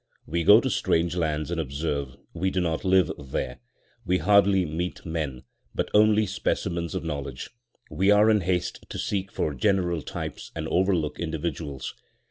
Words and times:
We 0.25 0.43
go 0.43 0.59
to 0.61 0.69
strange 0.71 1.15
lands 1.15 1.51
and 1.51 1.61
observe; 1.61 2.17
we 2.33 2.49
do 2.49 2.59
not 2.59 2.83
live 2.83 3.11
there. 3.19 3.59
We 4.03 4.17
hardly 4.17 4.65
meet 4.65 5.05
men: 5.05 5.43
but 5.75 5.91
only 5.93 6.25
specimens 6.25 6.95
of 6.95 7.03
knowledge. 7.03 7.51
We 7.91 8.09
are 8.09 8.27
in 8.31 8.41
haste 8.41 8.83
to 8.89 8.97
seek 8.97 9.31
for 9.31 9.53
general 9.53 10.01
types 10.01 10.51
and 10.55 10.67
overlook 10.69 11.19
individuals. 11.19 11.93